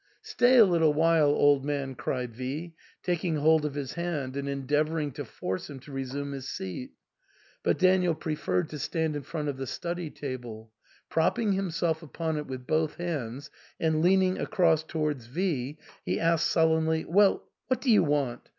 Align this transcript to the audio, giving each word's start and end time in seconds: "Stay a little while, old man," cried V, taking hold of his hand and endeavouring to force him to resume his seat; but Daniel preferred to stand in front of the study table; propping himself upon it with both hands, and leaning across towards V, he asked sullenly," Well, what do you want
"Stay 0.23 0.57
a 0.57 0.65
little 0.65 0.91
while, 0.95 1.27
old 1.29 1.63
man," 1.63 1.93
cried 1.93 2.33
V, 2.33 2.73
taking 3.03 3.35
hold 3.35 3.63
of 3.65 3.75
his 3.75 3.93
hand 3.93 4.35
and 4.35 4.49
endeavouring 4.49 5.11
to 5.11 5.23
force 5.23 5.69
him 5.69 5.79
to 5.81 5.91
resume 5.91 6.31
his 6.31 6.49
seat; 6.49 6.93
but 7.61 7.77
Daniel 7.77 8.15
preferred 8.15 8.67
to 8.69 8.79
stand 8.79 9.15
in 9.15 9.21
front 9.21 9.47
of 9.47 9.57
the 9.57 9.67
study 9.67 10.09
table; 10.09 10.71
propping 11.07 11.51
himself 11.51 12.01
upon 12.01 12.35
it 12.37 12.47
with 12.47 12.65
both 12.65 12.95
hands, 12.95 13.51
and 13.79 14.01
leaning 14.01 14.39
across 14.39 14.81
towards 14.83 15.27
V, 15.27 15.77
he 16.03 16.19
asked 16.19 16.47
sullenly," 16.47 17.05
Well, 17.07 17.43
what 17.67 17.79
do 17.79 17.91
you 17.91 18.03
want 18.03 18.49